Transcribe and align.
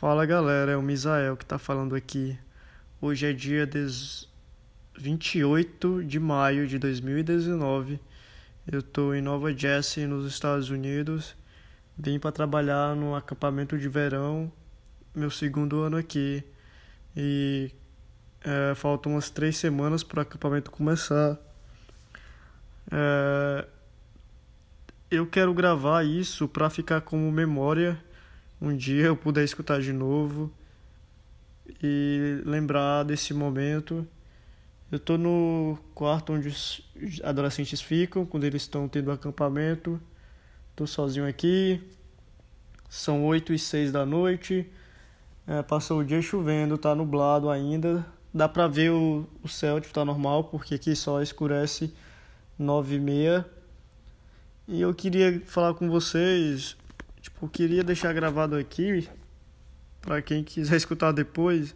Fala 0.00 0.24
galera, 0.24 0.72
é 0.72 0.76
o 0.78 0.82
Misael 0.82 1.36
que 1.36 1.44
tá 1.44 1.58
falando 1.58 1.94
aqui. 1.94 2.34
Hoje 3.02 3.26
é 3.26 3.34
dia 3.34 3.68
28 4.96 6.02
de 6.04 6.18
maio 6.18 6.66
de 6.66 6.78
2019. 6.78 8.00
Eu 8.66 8.82
tô 8.82 9.12
em 9.12 9.20
Nova 9.20 9.52
Jersey, 9.54 10.06
nos 10.06 10.24
Estados 10.24 10.70
Unidos. 10.70 11.36
Vim 11.98 12.18
para 12.18 12.32
trabalhar 12.32 12.96
no 12.96 13.14
acampamento 13.14 13.76
de 13.76 13.90
verão, 13.90 14.50
meu 15.14 15.30
segundo 15.30 15.82
ano 15.82 15.98
aqui. 15.98 16.42
E 17.14 17.70
é, 18.42 18.74
faltam 18.74 19.12
umas 19.12 19.28
três 19.28 19.58
semanas 19.58 20.02
para 20.02 20.20
o 20.20 20.22
acampamento 20.22 20.70
começar. 20.70 21.36
É, 22.90 23.66
eu 25.10 25.26
quero 25.26 25.52
gravar 25.52 26.06
isso 26.06 26.48
para 26.48 26.70
ficar 26.70 27.02
como 27.02 27.30
memória 27.30 28.02
um 28.60 28.76
dia 28.76 29.06
eu 29.06 29.16
puder 29.16 29.42
escutar 29.44 29.80
de 29.80 29.92
novo 29.92 30.52
e 31.82 32.42
lembrar 32.44 33.04
desse 33.04 33.32
momento. 33.32 34.06
Eu 34.90 34.96
estou 34.96 35.16
no 35.16 35.78
quarto 35.94 36.32
onde 36.32 36.48
os 36.48 36.82
adolescentes 37.22 37.80
ficam 37.80 38.26
quando 38.26 38.44
eles 38.44 38.62
estão 38.62 38.88
tendo 38.88 39.10
acampamento. 39.10 40.00
Estou 40.70 40.86
sozinho 40.86 41.26
aqui. 41.26 41.80
São 42.88 43.24
oito 43.24 43.52
e 43.52 43.58
seis 43.58 43.92
da 43.92 44.04
noite. 44.04 44.68
É, 45.46 45.62
passou 45.62 46.00
o 46.00 46.04
dia 46.04 46.20
chovendo, 46.20 46.76
tá 46.76 46.94
nublado 46.94 47.48
ainda. 47.48 48.04
Dá 48.34 48.48
pra 48.48 48.66
ver 48.66 48.90
o, 48.90 49.26
o 49.42 49.48
céu, 49.48 49.80
tipo, 49.80 49.94
tá 49.94 50.04
normal, 50.04 50.44
porque 50.44 50.74
aqui 50.74 50.94
só 50.94 51.22
escurece 51.22 51.94
nove 52.58 52.96
e 52.96 53.00
meia. 53.00 53.46
E 54.68 54.80
eu 54.80 54.94
queria 54.94 55.40
falar 55.46 55.74
com 55.74 55.88
vocês 55.88 56.76
Tipo, 57.40 57.48
queria 57.48 57.82
deixar 57.82 58.12
gravado 58.12 58.54
aqui 58.54 59.08
para 60.02 60.20
quem 60.20 60.44
quiser 60.44 60.76
escutar 60.76 61.10
depois 61.10 61.74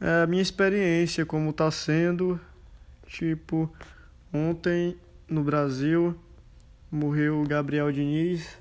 é 0.00 0.22
a 0.22 0.26
minha 0.26 0.40
experiência 0.40 1.26
como 1.26 1.52
tá 1.52 1.70
sendo, 1.70 2.40
tipo, 3.06 3.70
ontem 4.32 4.96
no 5.28 5.44
Brasil 5.44 6.18
morreu 6.90 7.42
o 7.42 7.46
Gabriel 7.46 7.92
Diniz. 7.92 8.56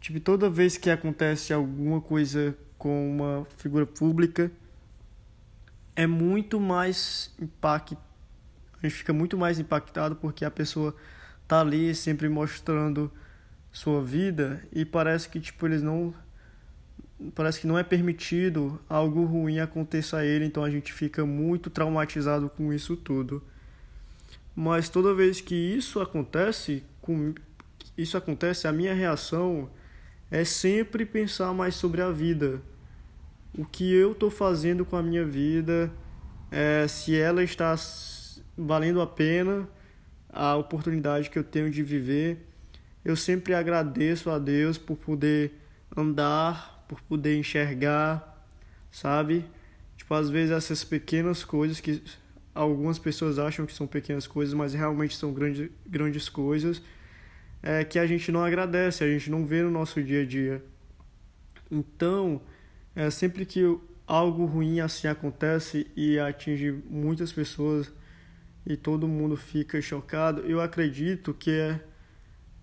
Tipo, 0.00 0.18
toda 0.18 0.50
vez 0.50 0.76
que 0.76 0.90
acontece 0.90 1.52
alguma 1.52 2.00
coisa 2.00 2.58
com 2.76 3.08
uma 3.08 3.46
figura 3.56 3.86
pública, 3.86 4.50
é 5.94 6.08
muito 6.08 6.58
mais 6.58 7.32
impacto. 7.40 7.96
A 8.82 8.86
gente 8.86 8.96
fica 8.96 9.12
muito 9.12 9.38
mais 9.38 9.60
impactado 9.60 10.16
porque 10.16 10.44
a 10.44 10.50
pessoa 10.50 10.94
tá 11.46 11.60
ali 11.60 11.94
sempre 11.94 12.28
mostrando 12.28 13.10
sua 13.72 14.02
vida 14.02 14.62
e 14.72 14.84
parece 14.84 15.28
que 15.28 15.40
tipo 15.40 15.66
eles 15.66 15.82
não 15.82 16.14
parece 17.34 17.60
que 17.60 17.66
não 17.66 17.78
é 17.78 17.82
permitido 17.82 18.80
algo 18.88 19.24
ruim 19.24 19.58
aconteça 19.58 20.18
a 20.18 20.24
ele, 20.24 20.44
então 20.44 20.62
a 20.62 20.70
gente 20.70 20.92
fica 20.92 21.26
muito 21.26 21.68
traumatizado 21.68 22.48
com 22.48 22.72
isso 22.72 22.96
tudo. 22.96 23.42
Mas 24.54 24.88
toda 24.88 25.14
vez 25.14 25.40
que 25.40 25.54
isso 25.54 26.00
acontece, 26.00 26.84
com 27.00 27.34
isso 27.96 28.16
acontece, 28.16 28.68
a 28.68 28.72
minha 28.72 28.94
reação 28.94 29.68
é 30.30 30.44
sempre 30.44 31.04
pensar 31.04 31.52
mais 31.52 31.74
sobre 31.74 32.00
a 32.00 32.10
vida. 32.10 32.60
O 33.56 33.64
que 33.64 33.92
eu 33.92 34.12
estou 34.12 34.30
fazendo 34.30 34.84
com 34.84 34.96
a 34.96 35.02
minha 35.02 35.24
vida, 35.24 35.90
é, 36.50 36.86
se 36.86 37.16
ela 37.16 37.42
está 37.42 37.74
valendo 38.56 39.00
a 39.00 39.06
pena 39.06 39.68
a 40.28 40.56
oportunidade 40.56 41.30
que 41.30 41.38
eu 41.38 41.44
tenho 41.44 41.70
de 41.70 41.82
viver 41.82 42.47
eu 43.10 43.16
sempre 43.16 43.54
agradeço 43.54 44.30
a 44.30 44.38
Deus 44.38 44.76
por 44.76 44.96
poder 44.96 45.52
andar, 45.96 46.84
por 46.88 47.00
poder 47.02 47.36
enxergar, 47.36 48.44
sabe? 48.90 49.44
Tipo, 49.96 50.14
às 50.14 50.30
vezes 50.30 50.50
essas 50.50 50.84
pequenas 50.84 51.44
coisas 51.44 51.80
que 51.80 52.02
algumas 52.54 52.98
pessoas 52.98 53.38
acham 53.38 53.66
que 53.66 53.72
são 53.72 53.86
pequenas 53.86 54.26
coisas, 54.26 54.54
mas 54.54 54.74
realmente 54.74 55.16
são 55.16 55.32
grandes, 55.32 55.70
grandes 55.86 56.28
coisas, 56.28 56.82
é, 57.62 57.84
que 57.84 57.98
a 57.98 58.06
gente 58.06 58.30
não 58.30 58.44
agradece, 58.44 59.04
a 59.04 59.08
gente 59.08 59.30
não 59.30 59.46
vê 59.46 59.62
no 59.62 59.70
nosso 59.70 60.02
dia 60.02 60.22
a 60.22 60.26
dia. 60.26 60.62
Então, 61.70 62.40
é, 62.94 63.10
sempre 63.10 63.46
que 63.46 63.62
algo 64.06 64.44
ruim 64.44 64.80
assim 64.80 65.06
acontece 65.06 65.86
e 65.94 66.18
atinge 66.18 66.72
muitas 66.88 67.32
pessoas 67.32 67.92
e 68.66 68.76
todo 68.76 69.06
mundo 69.06 69.36
fica 69.36 69.80
chocado, 69.80 70.42
eu 70.42 70.60
acredito 70.60 71.32
que 71.32 71.50
é 71.50 71.80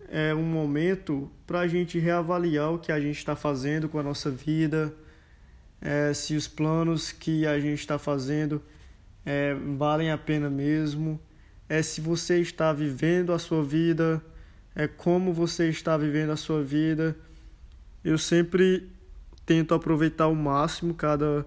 é 0.10 0.34
um 0.34 0.44
momento 0.44 1.32
para 1.46 1.62
a 1.62 1.68
gente 1.68 2.00
reavaliar 2.00 2.74
o 2.74 2.80
que 2.80 2.92
a 2.92 3.00
gente 3.00 3.18
está 3.18 3.36
fazendo 3.36 3.88
com 3.90 4.00
a 4.00 4.04
nossa 4.04 4.30
vida, 4.30 4.94
é, 5.82 6.14
se 6.14 6.36
os 6.36 6.48
planos 6.48 7.12
que 7.12 7.46
a 7.46 7.60
gente 7.60 7.80
está 7.80 8.00
fazendo 8.00 8.62
é, 9.26 9.54
valem 9.78 10.12
a 10.12 10.18
pena 10.18 10.50
mesmo, 10.50 11.20
é 11.68 11.82
se 11.82 12.02
você 12.02 12.40
está 12.40 12.72
vivendo 12.74 13.34
a 13.34 13.40
sua 13.40 13.64
vida, 13.64 14.22
é 14.76 14.88
como 14.88 15.34
você 15.34 15.70
está 15.70 15.98
vivendo 15.98 16.32
a 16.32 16.36
sua 16.36 16.64
vida. 16.64 17.16
Eu 18.04 18.18
sempre 18.18 18.90
tento 19.46 19.74
aproveitar 19.74 20.26
ao 20.26 20.36
máximo 20.36 20.94
cada 20.94 21.46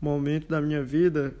momento 0.00 0.48
da 0.48 0.60
minha 0.60 0.82
vida. 0.82 1.34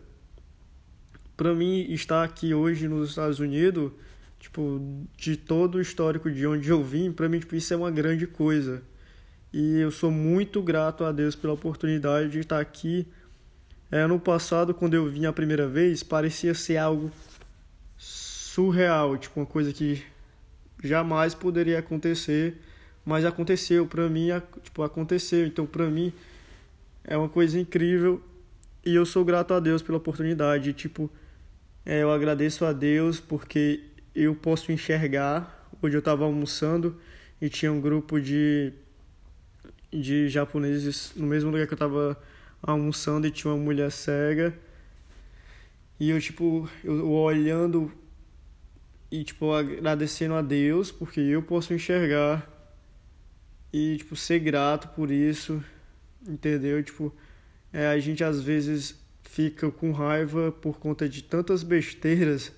Para 1.36 1.54
mim, 1.54 1.86
estar 1.92 2.22
aqui 2.22 2.52
hoje 2.52 2.86
nos 2.86 3.10
Estados 3.10 3.40
Unidos 3.40 3.92
tipo, 4.40 5.06
de 5.16 5.36
todo 5.36 5.76
o 5.76 5.80
histórico 5.80 6.30
de 6.30 6.46
onde 6.46 6.68
eu 6.70 6.82
vim, 6.82 7.12
para 7.12 7.28
mim, 7.28 7.38
tipo, 7.38 7.54
isso 7.54 7.72
é 7.72 7.76
uma 7.76 7.90
grande 7.90 8.26
coisa. 8.26 8.82
E 9.52 9.78
eu 9.78 9.90
sou 9.90 10.10
muito 10.10 10.62
grato 10.62 11.04
a 11.04 11.12
Deus 11.12 11.36
pela 11.36 11.52
oportunidade 11.52 12.30
de 12.30 12.40
estar 12.40 12.58
aqui. 12.58 13.06
É, 13.90 14.00
ano 14.00 14.18
passado, 14.18 14.72
quando 14.72 14.94
eu 14.94 15.08
vim 15.08 15.26
a 15.26 15.32
primeira 15.32 15.68
vez, 15.68 16.02
parecia 16.02 16.54
ser 16.54 16.78
algo 16.78 17.10
surreal, 17.98 19.18
tipo, 19.18 19.38
uma 19.38 19.46
coisa 19.46 19.72
que 19.72 20.02
jamais 20.82 21.34
poderia 21.34 21.78
acontecer, 21.78 22.56
mas 23.04 23.24
aconteceu 23.24 23.86
para 23.86 24.08
mim, 24.08 24.28
tipo, 24.62 24.82
aconteceu. 24.82 25.46
Então, 25.46 25.66
para 25.66 25.86
mim 25.90 26.12
é 27.04 27.16
uma 27.16 27.28
coisa 27.28 27.58
incrível 27.58 28.22
e 28.84 28.94
eu 28.94 29.04
sou 29.04 29.24
grato 29.24 29.52
a 29.52 29.60
Deus 29.60 29.82
pela 29.82 29.98
oportunidade, 29.98 30.72
tipo, 30.72 31.10
é, 31.84 32.02
eu 32.02 32.10
agradeço 32.10 32.64
a 32.64 32.72
Deus 32.72 33.20
porque 33.20 33.89
eu 34.14 34.34
posso 34.34 34.72
enxergar. 34.72 35.68
Hoje 35.80 35.96
eu 35.96 36.00
estava 36.00 36.24
almoçando 36.24 37.00
e 37.40 37.48
tinha 37.48 37.72
um 37.72 37.80
grupo 37.80 38.20
de, 38.20 38.72
de 39.92 40.28
japoneses 40.28 41.12
no 41.16 41.26
mesmo 41.26 41.50
lugar 41.50 41.66
que 41.66 41.72
eu 41.72 41.76
estava 41.76 42.20
almoçando 42.62 43.26
e 43.26 43.30
tinha 43.30 43.52
uma 43.52 43.62
mulher 43.62 43.90
cega. 43.90 44.54
E 45.98 46.10
eu, 46.10 46.20
tipo, 46.20 46.68
eu 46.82 47.10
olhando 47.10 47.92
e, 49.10 49.24
tipo, 49.24 49.52
agradecendo 49.52 50.34
a 50.34 50.42
Deus 50.42 50.90
porque 50.90 51.20
eu 51.20 51.42
posso 51.42 51.74
enxergar 51.74 52.48
e, 53.72 53.96
tipo, 53.98 54.16
ser 54.16 54.40
grato 54.40 54.88
por 54.88 55.10
isso, 55.10 55.62
entendeu? 56.26 56.82
Tipo, 56.82 57.14
é, 57.72 57.86
a 57.86 57.98
gente 57.98 58.24
às 58.24 58.42
vezes 58.42 58.98
fica 59.22 59.70
com 59.70 59.92
raiva 59.92 60.50
por 60.50 60.78
conta 60.78 61.08
de 61.08 61.22
tantas 61.22 61.62
besteiras 61.62 62.52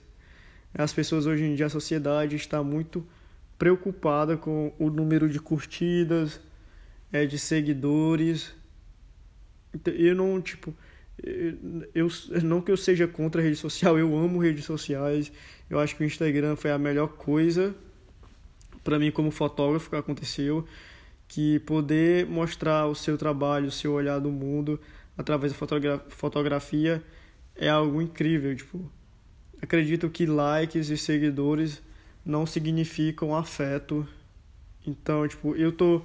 as 0.75 0.93
pessoas 0.93 1.27
hoje 1.27 1.45
em 1.45 1.55
dia, 1.55 1.67
a 1.67 1.71
sociedade 1.71 2.37
está 2.37 2.63
muito 2.63 3.07
preocupada 3.59 4.37
com 4.37 4.73
o 4.79 4.91
número 4.91 5.29
de 5.29 5.39
curtidas, 5.39 6.41
é, 7.13 7.27
de 7.27 7.39
seguidores. 7.39 8.55
Eu 9.85 10.15
não, 10.15 10.41
tipo, 10.41 10.75
eu, 11.95 12.09
não 12.43 12.61
que 12.61 12.71
eu 12.71 12.77
seja 12.77 13.07
contra 13.07 13.41
a 13.41 13.45
rede 13.45 13.57
social, 13.57 13.99
eu 13.99 14.17
amo 14.17 14.39
redes 14.39 14.65
sociais. 14.65 15.31
Eu 15.69 15.79
acho 15.79 15.95
que 15.97 16.03
o 16.03 16.07
Instagram 16.07 16.57
foi 16.57 16.71
a 16.71 16.79
melhor 16.79 17.09
coisa 17.09 17.75
para 18.83 18.99
mim 18.99 19.11
como 19.11 19.31
fotógrafo 19.31 19.89
que 19.89 19.97
aconteceu, 19.97 20.67
que 21.29 21.61
poder 21.61 22.27
mostrar 22.27 22.87
o 22.87 22.95
seu 22.95 23.17
trabalho, 23.17 23.69
o 23.69 23.71
seu 23.71 23.93
olhar 23.93 24.19
do 24.19 24.31
mundo 24.31 24.81
através 25.17 25.53
da 25.53 25.99
fotografia 26.09 27.03
é 27.55 27.69
algo 27.69 28.03
incrível, 28.03 28.55
tipo, 28.57 28.91
acredito 29.63 30.11
que 30.11 30.27
likes 30.27 30.91
e 30.91 30.99
seguidores 30.99 31.81
não 32.27 32.45
significam 32.45 33.35
afeto. 33.35 34.07
Então, 34.87 35.27
tipo, 35.29 35.55
eu 35.55 35.73
tô 35.73 36.03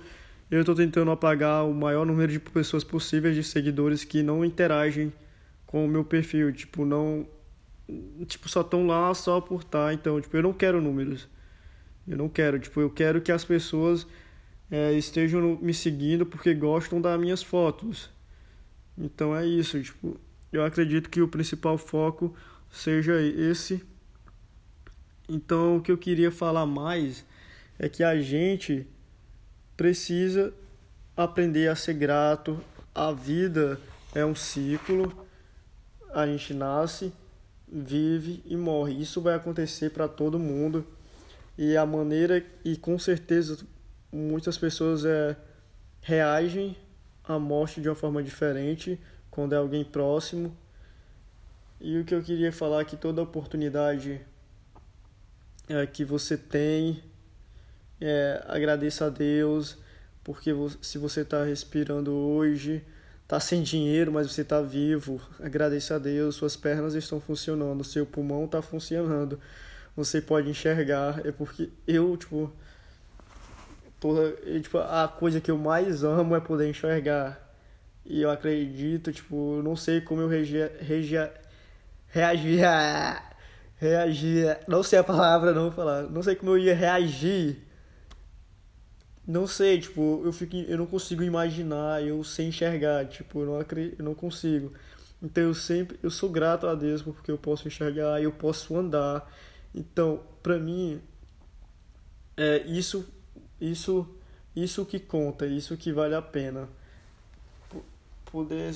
eu 0.50 0.64
tô 0.64 0.74
tentando 0.74 1.12
apagar 1.12 1.66
o 1.66 1.74
maior 1.74 2.06
número 2.06 2.32
de 2.32 2.40
pessoas 2.40 2.84
possíveis 2.84 3.36
de 3.36 3.44
seguidores 3.44 4.06
que 4.06 4.24
não 4.24 4.46
interagem 4.46 5.12
com 5.66 5.84
o 5.84 5.88
meu 5.88 6.06
perfil, 6.06 6.54
tipo, 6.54 6.86
não 6.86 7.28
tipo 8.26 8.48
só 8.50 8.62
estão 8.62 8.88
lá 8.88 9.14
só 9.14 9.42
por. 9.42 9.64
Tá. 9.64 9.94
Então, 9.94 10.20
tipo, 10.22 10.36
eu 10.38 10.44
não 10.44 10.54
quero 10.54 10.82
números. 10.82 11.28
Eu 12.08 12.18
não 12.18 12.30
quero, 12.30 12.60
tipo, 12.60 12.80
eu 12.80 12.90
quero 12.90 13.22
que 13.22 13.32
as 13.32 13.44
pessoas 13.44 14.08
é, 14.72 14.94
estejam 14.94 15.58
me 15.62 15.74
seguindo 15.74 16.26
porque 16.26 16.54
gostam 16.54 17.02
das 17.02 17.20
minhas 17.20 17.44
fotos. 17.44 18.10
Então 18.98 19.36
é 19.36 19.46
isso, 19.46 19.82
tipo, 19.82 20.20
eu 20.52 20.64
acredito 20.64 21.10
que 21.10 21.22
o 21.22 21.28
principal 21.28 21.78
foco 21.78 22.34
seja 22.72 23.22
esse. 23.22 23.84
Então, 25.28 25.78
o 25.78 25.82
que 25.82 25.92
eu 25.92 25.98
queria 25.98 26.32
falar 26.32 26.66
mais 26.66 27.26
é 27.78 27.90
que 27.90 28.04
a 28.04 28.20
gente 28.22 28.88
precisa 29.76 30.54
aprender 31.16 31.68
a 31.68 31.76
ser 31.76 31.94
grato 31.94 32.62
a 32.98 33.12
vida 33.12 33.80
é 34.16 34.26
um 34.26 34.34
ciclo, 34.34 35.28
a 36.12 36.26
gente 36.26 36.52
nasce, 36.52 37.14
vive 37.72 38.42
e 38.44 38.58
morre. 38.58 39.00
Isso 39.00 39.22
vai 39.22 39.36
acontecer 39.36 39.92
para 39.92 40.08
todo 40.08 40.40
mundo. 40.40 40.84
E 41.56 41.78
a 41.78 41.86
maneira, 41.86 42.44
e 42.66 42.76
com 42.76 42.98
certeza 42.98 43.60
muitas 44.12 44.58
pessoas 44.58 45.06
é, 45.06 45.36
reagem 46.02 46.76
à 47.24 47.38
morte 47.38 47.82
de 47.82 47.88
uma 47.88 47.94
forma 47.94 48.24
diferente 48.24 49.00
quando 49.30 49.54
é 49.54 49.58
alguém 49.58 49.86
próximo. 49.86 50.58
E 51.80 52.00
o 52.00 52.04
que 52.04 52.16
eu 52.16 52.24
queria 52.24 52.52
falar 52.52 52.82
é 52.82 52.86
que 52.86 52.96
toda 52.96 53.22
oportunidade 53.22 54.22
é, 55.70 55.86
que 55.86 56.04
você 56.04 56.38
tem, 56.38 57.04
é, 58.02 58.44
agradeça 58.48 59.06
a 59.06 59.10
Deus, 59.10 59.78
porque 60.24 60.52
se 60.82 60.98
você 60.98 61.22
está 61.22 61.44
respirando 61.44 62.14
hoje, 62.14 62.84
está 63.24 63.40
sem 63.40 63.62
dinheiro, 63.62 64.12
mas 64.12 64.32
você 64.32 64.42
está 64.42 64.62
vivo, 64.62 65.22
agradeça 65.40 65.96
a 65.96 66.00
Deus, 66.00 66.36
suas 66.36 66.56
pernas 66.56 66.96
estão 66.96 67.20
funcionando, 67.20 67.84
seu 67.84 68.06
pulmão 68.06 68.46
está 68.46 68.62
funcionando, 68.62 69.40
você 69.96 70.22
pode 70.22 70.50
enxergar, 70.50 71.26
é 71.26 71.32
porque 71.32 71.70
eu, 71.86 72.16
tipo, 72.18 72.52
toda, 74.00 74.32
tipo, 74.62 74.78
a 74.78 75.08
coisa 75.08 75.42
que 75.42 75.52
eu 75.52 75.58
mais 75.58 76.04
amo 76.04 76.36
é 76.36 76.40
poder 76.40 76.70
enxergar. 76.70 77.44
E 78.06 78.22
eu 78.22 78.32
acredito, 78.32 79.12
tipo, 79.12 79.62
não 79.62 79.76
sei 79.76 80.00
como 80.00 80.22
eu 80.22 80.30
regia, 80.30 80.72
regia, 80.80 81.34
reagia, 82.10 83.22
reagia, 83.78 84.60
não 84.68 84.84
sei 84.84 85.00
a 85.00 85.04
palavra, 85.04 85.54
não 85.54 85.64
vou 85.64 85.72
falar, 85.72 86.04
não 86.04 86.24
sei 86.24 86.36
como 86.36 86.52
eu 86.52 86.58
ia 86.58 86.76
reagir. 86.76 87.66
Não 89.26 89.46
sei, 89.46 89.80
tipo, 89.80 90.22
eu 90.24 90.32
fico, 90.32 90.56
eu 90.56 90.78
não 90.78 90.86
consigo 90.86 91.22
imaginar 91.22 92.02
eu 92.02 92.24
sem 92.24 92.48
enxergar, 92.48 93.06
tipo, 93.08 93.42
eu 93.42 93.46
não 93.46 93.60
acredito, 93.60 94.00
eu 94.00 94.06
não 94.06 94.16
consigo. 94.16 94.72
Então 95.22 95.44
eu 95.44 95.54
sempre, 95.54 96.00
eu 96.02 96.10
sou 96.10 96.30
grato 96.30 96.66
a 96.66 96.76
Deus 96.76 97.02
porque 97.02 97.30
eu 97.30 97.38
posso 97.38 97.68
enxergar, 97.68 98.22
eu 98.22 98.32
posso 98.32 98.78
andar. 98.78 99.30
Então, 99.76 100.22
para 100.42 100.58
mim, 100.58 101.02
é 102.38 102.60
isso, 102.68 103.06
isso, 103.60 104.08
isso 104.56 104.86
que 104.86 105.00
conta, 105.00 105.46
isso 105.46 105.76
que 105.76 105.92
vale 105.92 106.16
a 106.16 106.22
pena. 106.22 106.70
Poder, 108.32 108.72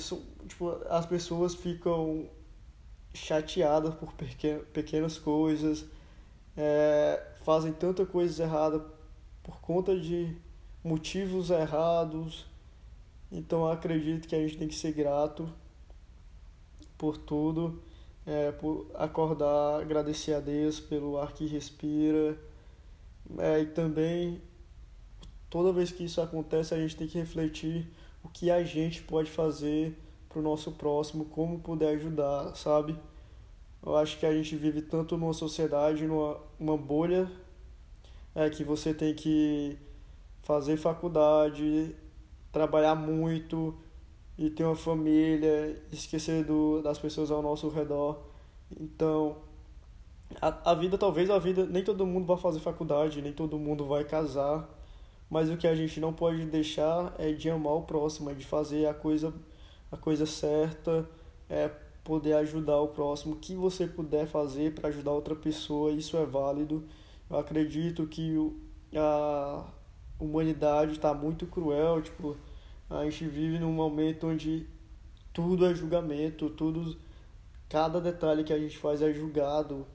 tipo, 0.48 0.70
as 0.90 1.06
pessoas 1.06 1.54
ficam 1.54 2.28
chateadas 3.14 3.94
por 3.94 4.12
pequenas 4.72 5.18
coisas, 5.18 5.84
é, 6.56 7.22
fazem 7.44 7.72
tanta 7.72 8.06
coisa 8.06 8.42
errada 8.42 8.84
por 9.42 9.60
conta 9.60 9.98
de 9.98 10.34
motivos 10.82 11.50
errados. 11.50 12.46
Então 13.30 13.66
acredito 13.66 14.28
que 14.28 14.34
a 14.34 14.40
gente 14.40 14.58
tem 14.58 14.68
que 14.68 14.74
ser 14.74 14.92
grato 14.92 15.48
por 16.96 17.16
tudo, 17.16 17.82
é, 18.26 18.52
por 18.52 18.90
acordar, 18.94 19.80
agradecer 19.80 20.34
a 20.34 20.40
Deus 20.40 20.78
pelo 20.78 21.18
ar 21.18 21.32
que 21.32 21.46
respira. 21.46 22.38
É, 23.38 23.60
e 23.60 23.66
também, 23.66 24.40
toda 25.48 25.72
vez 25.72 25.90
que 25.90 26.04
isso 26.04 26.20
acontece, 26.20 26.74
a 26.74 26.78
gente 26.78 26.96
tem 26.96 27.08
que 27.08 27.18
refletir 27.18 27.88
o 28.22 28.28
que 28.28 28.50
a 28.50 28.62
gente 28.62 29.02
pode 29.02 29.30
fazer 29.30 29.98
para 30.32 30.40
o 30.40 30.42
nosso 30.42 30.72
próximo, 30.72 31.26
como 31.26 31.58
puder 31.60 31.96
ajudar, 31.96 32.56
sabe? 32.56 32.96
Eu 33.84 33.96
acho 33.96 34.18
que 34.18 34.24
a 34.24 34.32
gente 34.32 34.56
vive 34.56 34.80
tanto 34.80 35.16
numa 35.16 35.34
sociedade, 35.34 36.06
numa 36.06 36.38
uma 36.58 36.76
bolha, 36.76 37.30
é 38.34 38.48
que 38.48 38.64
você 38.64 38.94
tem 38.94 39.14
que 39.14 39.76
fazer 40.42 40.76
faculdade, 40.76 41.94
trabalhar 42.50 42.94
muito 42.94 43.74
e 44.38 44.48
ter 44.48 44.64
uma 44.64 44.76
família, 44.76 45.80
esquecer 45.92 46.44
do, 46.44 46.80
das 46.80 46.98
pessoas 46.98 47.30
ao 47.30 47.42
nosso 47.42 47.68
redor. 47.68 48.22
Então, 48.80 49.36
a, 50.40 50.70
a 50.70 50.74
vida, 50.74 50.96
talvez 50.96 51.28
a 51.28 51.38
vida, 51.38 51.66
nem 51.66 51.84
todo 51.84 52.06
mundo 52.06 52.26
vai 52.26 52.38
fazer 52.38 52.60
faculdade, 52.60 53.20
nem 53.20 53.32
todo 53.32 53.58
mundo 53.58 53.84
vai 53.84 54.04
casar, 54.04 54.68
mas 55.28 55.50
o 55.50 55.56
que 55.56 55.66
a 55.66 55.74
gente 55.74 56.00
não 56.00 56.12
pode 56.12 56.44
deixar 56.46 57.14
é 57.18 57.32
de 57.32 57.50
amar 57.50 57.74
o 57.74 57.82
próximo, 57.82 58.30
é 58.30 58.34
de 58.34 58.44
fazer 58.44 58.86
a 58.86 58.94
coisa, 58.94 59.32
a 59.92 59.96
coisa 59.96 60.26
certa, 60.26 61.08
é 61.48 61.70
poder 62.02 62.32
ajudar 62.34 62.80
o 62.80 62.88
próximo, 62.88 63.34
o 63.34 63.38
que 63.38 63.54
você 63.54 63.86
puder 63.86 64.26
fazer 64.26 64.74
para 64.74 64.88
ajudar 64.88 65.12
outra 65.12 65.36
pessoa, 65.36 65.92
isso 65.92 66.16
é 66.16 66.24
válido. 66.24 66.84
Eu 67.30 67.38
acredito 67.38 68.06
que 68.06 68.34
a 68.96 69.64
humanidade 70.18 70.92
está 70.92 71.14
muito 71.14 71.46
cruel, 71.46 72.02
tipo, 72.02 72.36
a 72.90 73.04
gente 73.04 73.26
vive 73.26 73.58
num 73.58 73.72
momento 73.72 74.26
onde 74.26 74.66
tudo 75.32 75.66
é 75.66 75.74
julgamento, 75.74 76.50
tudo 76.50 76.96
cada 77.68 78.00
detalhe 78.00 78.44
que 78.44 78.52
a 78.52 78.58
gente 78.58 78.76
faz 78.76 79.00
é 79.00 79.12
julgado, 79.12 79.86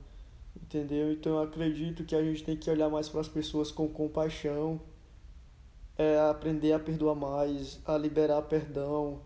entendeu? 0.55 1.11
Então 1.11 1.33
eu 1.33 1.43
acredito 1.43 2.03
que 2.05 2.15
a 2.15 2.23
gente 2.23 2.43
tem 2.43 2.57
que 2.57 2.69
olhar 2.69 2.89
mais 2.89 3.07
para 3.09 3.21
as 3.21 3.27
pessoas 3.27 3.71
com 3.71 3.87
compaixão, 3.87 4.81
é 5.97 6.19
aprender 6.19 6.73
a 6.73 6.79
perdoar 6.79 7.15
mais, 7.15 7.79
a 7.85 7.97
liberar 7.97 8.41
perdão, 8.43 9.21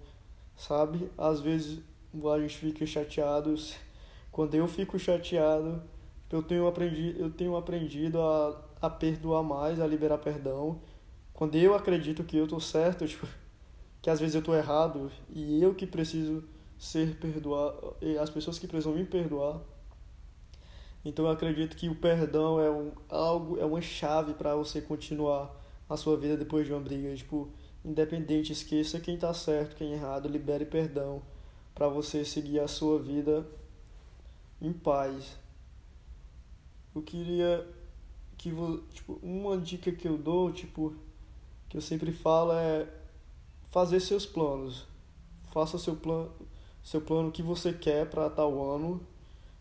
sabe? 0.62 1.10
Às 1.18 1.40
vezes 1.40 1.80
a 2.14 2.40
gente 2.40 2.58
fica 2.58 2.86
chateado, 2.86 3.56
quando 4.32 4.54
eu 4.54 4.68
fico 4.68 5.00
chateado, 5.00 5.82
eu 6.30 6.44
tenho 6.44 6.68
aprendido, 6.68 7.20
eu 7.20 7.30
tenho 7.32 7.56
aprendido 7.56 8.22
a, 8.22 8.62
a 8.82 8.90
perdoar 8.90 9.44
mais, 9.44 9.80
a 9.80 9.88
liberar 9.88 10.20
perdão. 10.20 10.80
Quando 11.34 11.56
eu 11.56 11.74
acredito 11.74 12.24
que 12.24 12.38
eu 12.38 12.48
tô 12.48 12.60
certo, 12.60 13.06
tipo, 13.08 13.28
que 14.02 14.10
às 14.10 14.20
vezes 14.20 14.36
eu 14.36 14.42
tô 14.42 14.54
errado 14.54 15.12
e 15.30 15.62
eu 15.62 15.74
que 15.74 15.88
preciso 15.88 16.44
ser 16.78 17.16
perdoado, 17.18 17.96
as 18.22 18.30
pessoas 18.30 18.60
que 18.60 18.68
precisam 18.68 18.94
me 18.94 19.06
perdoar. 19.06 19.60
Então 21.04 21.26
eu 21.26 21.32
acredito 21.32 21.76
que 21.76 21.90
o 21.90 21.96
perdão 21.96 22.60
é 22.60 22.70
um 22.70 22.92
algo, 23.10 23.60
é 23.60 23.66
uma 23.66 23.82
chave 23.82 24.36
para 24.36 24.56
você 24.56 24.80
continuar 24.80 25.60
a 25.90 25.98
sua 25.98 26.16
vida 26.16 26.38
depois 26.38 26.68
de 26.68 26.72
uma 26.72 26.80
briga, 26.80 27.14
tipo, 27.16 27.50
independente, 27.84 28.52
esqueça 28.52 29.00
quem 29.00 29.18
tá 29.18 29.34
certo, 29.34 29.76
quem 29.76 29.94
errado, 29.94 30.28
libere 30.28 30.66
perdão 30.66 31.22
para 31.74 31.88
você 31.88 32.24
seguir 32.24 32.60
a 32.60 32.68
sua 32.68 33.00
vida 33.00 33.46
em 34.62 34.72
paz 34.72 35.42
eu 36.94 37.02
queria 37.02 37.66
que 38.38 38.52
tipo, 38.94 39.20
uma 39.24 39.58
dica 39.58 39.92
que 39.92 40.08
eu 40.08 40.18
dou, 40.18 40.52
tipo, 40.52 40.94
que 41.70 41.78
eu 41.78 41.82
sempre 41.82 42.12
falo 42.12 42.52
é 42.54 42.88
fazer 43.70 44.00
seus 44.00 44.26
planos. 44.26 44.88
Faça 45.54 45.78
seu 45.78 45.96
plano, 45.96 46.32
seu 46.84 47.02
plano 47.02 47.32
que 47.32 47.42
você 47.42 47.72
quer 47.72 48.10
para 48.10 48.30
tal 48.30 48.62
ano. 48.74 49.06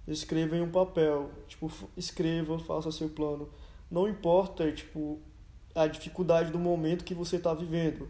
Escreva 0.09 0.57
em 0.57 0.63
um 0.63 0.71
papel, 0.71 1.31
tipo, 1.47 1.71
escreva, 1.97 2.59
faça 2.59 2.91
seu 2.91 3.09
plano. 3.09 3.49
Não 3.89 4.09
importa, 4.09 4.71
tipo, 4.73 5.21
a 5.75 5.87
dificuldade 5.87 6.51
do 6.51 6.59
momento 6.59 7.05
que 7.05 7.15
você 7.15 7.37
está 7.37 7.55
vivendo, 7.55 8.09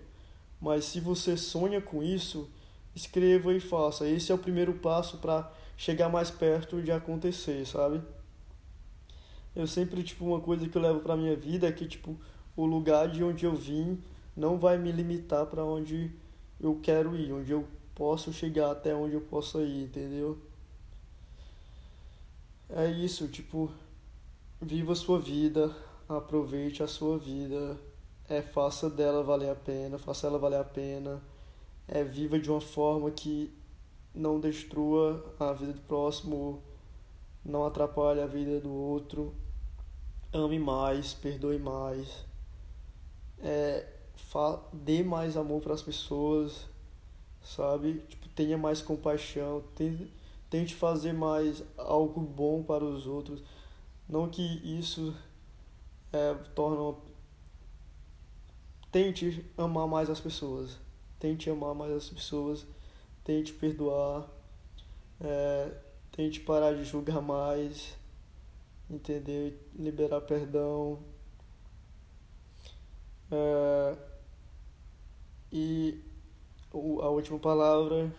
mas 0.61 0.85
se 0.85 1.01
você 1.01 1.37
sonha 1.37 1.81
com 1.81 2.03
isso, 2.03 2.49
escreva 2.95 3.55
e 3.55 3.61
faça. 3.61 4.09
Esse 4.09 4.33
é 4.33 4.35
o 4.35 4.39
primeiro 4.39 4.75
passo 4.75 5.19
para 5.19 5.51
chegar 5.77 6.09
mais 6.09 6.31
perto 6.31 6.83
de 6.83 6.93
acontecer, 6.93 7.67
sabe? 7.67 8.03
eu 9.55 9.67
sempre, 9.67 10.03
tipo, 10.03 10.25
uma 10.25 10.41
coisa 10.41 10.69
que 10.69 10.77
eu 10.77 10.83
levo 10.83 11.01
pra 11.01 11.17
minha 11.17 11.37
vida 11.37 11.67
é 11.67 11.73
que, 11.73 11.87
tipo, 11.87 12.17
o 12.57 12.65
lugar 12.65 13.09
de 13.09 13.23
onde 13.23 13.45
eu 13.45 13.55
vim 13.55 13.99
não 14.37 14.59
vai 14.59 14.79
me 14.79 14.93
limitar 14.93 15.47
para 15.47 15.65
onde 15.65 16.11
eu 16.61 16.79
quero 16.83 17.17
ir, 17.17 17.33
onde 17.33 17.51
eu 17.51 17.67
posso 17.95 18.33
chegar 18.33 18.71
até 18.71 18.95
onde 18.95 19.15
eu 19.15 19.21
possa 19.21 19.59
ir, 19.63 19.85
entendeu? 19.85 20.39
É 22.69 22.89
isso, 22.89 23.27
tipo, 23.29 23.71
viva 24.61 24.93
a 24.93 24.97
sua 24.97 25.19
vida, 25.19 25.75
aproveite 26.09 26.83
a 26.83 26.87
sua 26.87 27.19
vida, 27.19 27.77
é 28.31 28.41
faça 28.41 28.89
dela 28.89 29.25
valer 29.25 29.51
a 29.51 29.57
pena, 29.57 29.99
faça 29.99 30.29
ela 30.29 30.39
valer 30.39 30.61
a 30.61 30.65
pena, 30.65 31.21
é 31.89 32.05
viva 32.05 32.39
de 32.39 32.49
uma 32.49 32.61
forma 32.61 33.11
que 33.11 33.53
não 34.15 34.39
destrua 34.39 35.35
a 35.39 35.53
vida 35.53 35.73
do 35.73 35.81
próximo, 35.81 36.63
não 37.45 37.67
atrapalhe 37.67 38.21
a 38.21 38.27
vida 38.27 38.61
do 38.61 38.73
outro, 38.73 39.35
ame 40.33 40.61
mais, 40.61 41.13
perdoe 41.13 41.59
mais, 41.59 42.25
é, 43.43 43.85
dê 44.73 45.03
mais 45.03 45.37
amor 45.37 45.61
para 45.61 45.75
as 45.75 45.83
pessoas, 45.83 46.69
sabe? 47.43 47.95
Tipo, 48.09 48.29
tenha 48.29 48.57
mais 48.57 48.81
compaixão, 48.81 49.65
tente, 49.75 50.13
tente 50.49 50.75
fazer 50.77 51.13
mais 51.13 51.65
algo 51.77 52.21
bom 52.21 52.63
para 52.63 52.85
os 52.85 53.09
outros. 53.09 53.43
Não 54.09 54.29
que 54.29 54.43
isso 54.79 55.15
é, 56.13 56.35
torna. 56.55 57.10
Tente 58.91 59.45
amar 59.57 59.87
mais 59.87 60.11
as 60.11 60.21
pessoas. 60.21 60.79
Tente 61.19 61.49
amar 61.49 61.75
mais 61.75 61.93
as 61.93 62.09
pessoas. 62.09 62.67
Tente 63.25 63.53
perdoar. 63.53 64.29
É, 65.21 65.73
tente 66.11 66.41
parar 66.41 66.75
de 66.75 66.85
julgar 66.85 67.21
mais 67.21 67.99
entender, 68.91 69.71
liberar 69.75 70.21
perdão. 70.23 70.99
É, 73.31 73.97
e 75.53 76.03
a 76.73 77.09
última 77.09 77.39
palavra, 77.39 78.13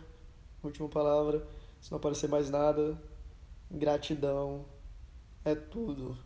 última 0.64 0.88
palavra, 0.88 1.46
se 1.82 1.92
não 1.92 1.98
aparecer 1.98 2.30
mais 2.30 2.50
nada, 2.50 2.98
gratidão 3.70 4.66
é 5.44 5.54
tudo. 5.54 6.18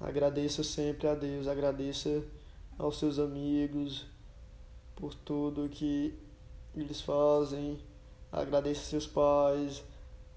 Agradeça 0.00 0.62
sempre 0.62 1.06
a 1.08 1.14
Deus, 1.14 1.46
agradeça 1.46 2.24
aos 2.78 2.98
seus 2.98 3.18
amigos 3.18 4.06
por 4.94 5.14
tudo 5.14 5.68
que 5.68 6.14
eles 6.74 7.00
fazem, 7.00 7.78
agradeça 8.30 8.82
seus 8.82 9.06
pais, 9.06 9.82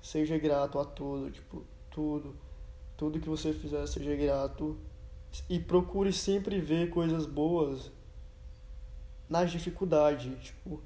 seja 0.02 0.38
grato 0.38 0.80
a 0.80 0.86
tudo, 0.86 1.32
tipo, 1.32 1.64
tudo, 1.90 2.36
tudo 2.98 3.20
que 3.20 3.30
você 3.30 3.54
fizer, 3.54 3.86
seja 3.88 4.16
grato 4.16 4.78
e 5.50 5.60
procure 5.60 6.14
sempre 6.14 6.60
ver 6.60 6.90
coisas 6.90 7.26
boas 7.26 7.92
nas 9.30 9.52
dificuldades, 9.52 10.44
tipo, 10.44 10.82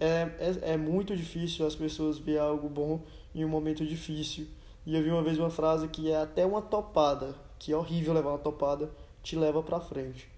é, 0.00 0.30
é, 0.38 0.72
é 0.72 0.76
muito 0.76 1.16
difícil 1.16 1.66
as 1.66 1.74
pessoas 1.74 2.18
ver 2.18 2.38
algo 2.38 2.68
bom 2.68 3.02
em 3.34 3.44
um 3.44 3.48
momento 3.48 3.84
difícil. 3.84 4.46
E 4.86 4.96
eu 4.96 5.02
vi 5.02 5.10
uma 5.10 5.22
vez 5.22 5.38
uma 5.38 5.50
frase 5.50 5.88
que 5.88 6.10
é 6.10 6.16
até 6.16 6.46
uma 6.46 6.62
topada, 6.62 7.34
que 7.58 7.72
é 7.72 7.76
horrível 7.76 8.14
levar 8.14 8.30
uma 8.30 8.38
topada, 8.38 8.90
te 9.22 9.36
leva 9.36 9.62
para 9.62 9.80
frente. 9.80 10.28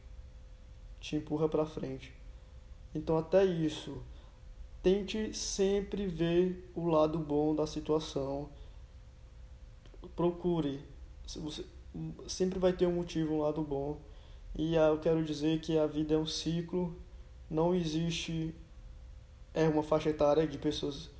Te 1.01 1.17
empurra 1.17 1.49
para 1.49 1.67
frente. 1.67 2.15
Então 2.95 3.17
até 3.17 3.45
isso, 3.45 4.03
tente 4.83 5.33
sempre 5.35 6.07
ver 6.07 6.71
o 6.75 6.87
lado 6.87 7.19
bom 7.19 7.55
da 7.55 7.67
situação. 7.67 8.49
Procure. 10.15 10.85
Você 11.27 11.65
sempre 12.27 12.59
vai 12.59 12.73
ter 12.73 12.87
um 12.87 12.93
motivo, 12.93 13.35
um 13.35 13.41
lado 13.41 13.63
bom. 13.63 13.99
E 14.55 14.75
eu 14.75 14.99
quero 14.99 15.25
dizer 15.25 15.61
que 15.61 15.79
a 15.79 15.87
vida 15.87 16.15
é 16.15 16.19
um 16.19 16.27
ciclo, 16.27 16.97
não 17.49 17.75
existe 17.75 18.55
é 19.55 19.69
uma 19.69 19.83
faixa 19.83 20.11
etária 20.11 20.47
de 20.47 20.59
pessoas. 20.59 21.11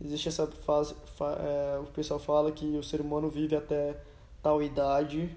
Existe 0.00 0.28
essa 0.28 0.46
fase, 0.46 0.94
fa, 1.16 1.32
é, 1.40 1.78
o 1.78 1.86
pessoal 1.86 2.20
fala 2.20 2.52
que 2.52 2.64
o 2.76 2.82
ser 2.82 3.00
humano 3.00 3.30
vive 3.30 3.56
até 3.56 3.98
tal 4.42 4.62
idade, 4.62 5.34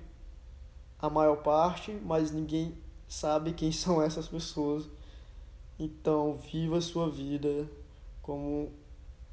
a 1.00 1.10
maior 1.10 1.38
parte, 1.38 1.92
mas 2.04 2.32
ninguém 2.32 2.78
sabe 3.10 3.52
quem 3.52 3.72
são 3.72 4.00
essas 4.02 4.30
pessoas. 4.30 4.88
Então, 5.78 6.38
viva 6.38 6.78
a 6.78 6.82
sua 6.82 7.10
vida 7.10 7.68
como 8.22 8.72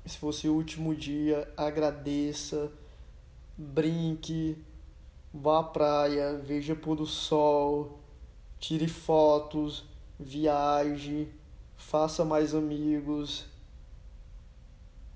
se 0.05 0.19
fosse 0.19 0.49
o 0.49 0.55
último 0.55 0.95
dia, 0.95 1.49
agradeça, 1.57 2.73
brinque, 3.57 4.57
vá 5.33 5.61
à 5.61 5.63
praia, 5.63 6.39
veja 6.39 6.75
pôr 6.75 6.97
do 6.97 7.07
sol, 7.07 8.01
tire 8.59 8.89
fotos, 8.89 9.85
viaje 10.19 11.29
faça 11.77 12.25
mais 12.25 12.55
amigos. 12.55 13.47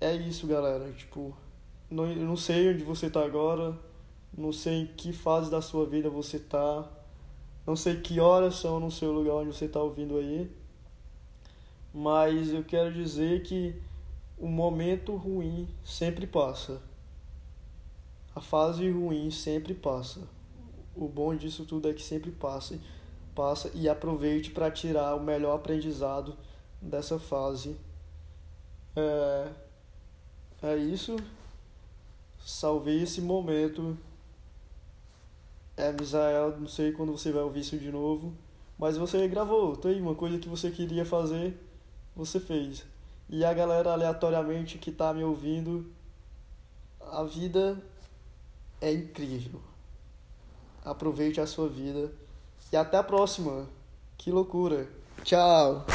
É 0.00 0.14
isso, 0.14 0.46
galera. 0.46 0.92
Tipo, 0.92 1.36
não, 1.90 2.06
não 2.14 2.36
sei 2.36 2.70
onde 2.70 2.84
você 2.84 3.10
tá 3.10 3.24
agora, 3.24 3.76
não 4.36 4.52
sei 4.52 4.82
em 4.82 4.86
que 4.86 5.12
fase 5.12 5.50
da 5.50 5.60
sua 5.60 5.86
vida 5.86 6.08
você 6.08 6.38
tá, 6.38 6.88
não 7.66 7.76
sei 7.76 8.00
que 8.00 8.20
horas 8.20 8.56
são 8.56 8.80
no 8.80 8.90
seu 8.90 9.12
lugar 9.12 9.34
onde 9.34 9.54
você 9.54 9.68
tá 9.68 9.80
ouvindo 9.80 10.16
aí, 10.16 10.50
mas 11.92 12.52
eu 12.52 12.64
quero 12.64 12.92
dizer 12.92 13.42
que 13.42 13.74
o 14.38 14.48
momento 14.48 15.14
ruim 15.16 15.68
sempre 15.84 16.26
passa. 16.26 16.80
A 18.34 18.40
fase 18.40 18.90
ruim 18.90 19.30
sempre 19.30 19.74
passa. 19.74 20.20
O 20.96 21.08
bom 21.08 21.34
disso 21.34 21.64
tudo 21.64 21.88
é 21.88 21.92
que 21.92 22.02
sempre 22.02 22.30
passa, 22.30 22.78
passa 23.34 23.70
e 23.74 23.88
aproveite 23.88 24.50
para 24.50 24.70
tirar 24.70 25.14
o 25.14 25.22
melhor 25.22 25.54
aprendizado 25.54 26.36
dessa 26.80 27.18
fase. 27.18 27.76
É, 28.96 29.48
é 30.62 30.76
isso. 30.76 31.16
Salvei 32.38 33.02
esse 33.02 33.20
momento. 33.20 33.96
É, 35.80 35.90
Misael, 35.92 36.58
não 36.58 36.68
sei 36.68 36.92
quando 36.92 37.10
você 37.10 37.32
vai 37.32 37.42
ouvir 37.42 37.60
isso 37.60 37.78
de 37.78 37.90
novo. 37.90 38.34
Mas 38.78 38.98
você 38.98 39.26
gravou, 39.26 39.74
tá 39.74 39.88
aí, 39.88 39.98
uma 39.98 40.14
coisa 40.14 40.38
que 40.38 40.46
você 40.46 40.70
queria 40.70 41.06
fazer, 41.06 41.58
você 42.14 42.38
fez. 42.38 42.84
E 43.30 43.42
a 43.42 43.54
galera 43.54 43.90
aleatoriamente 43.90 44.76
que 44.76 44.92
tá 44.92 45.14
me 45.14 45.24
ouvindo, 45.24 45.90
a 47.00 47.22
vida 47.24 47.82
é 48.78 48.92
incrível. 48.92 49.58
Aproveite 50.84 51.40
a 51.40 51.46
sua 51.46 51.66
vida. 51.66 52.12
E 52.70 52.76
até 52.76 52.98
a 52.98 53.02
próxima. 53.02 53.66
Que 54.18 54.30
loucura. 54.30 54.86
Tchau. 55.24 55.86